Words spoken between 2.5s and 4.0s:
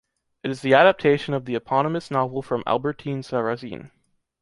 Albertine Sarrazin.